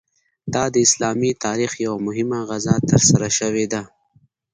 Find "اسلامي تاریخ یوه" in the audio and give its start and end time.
0.85-1.99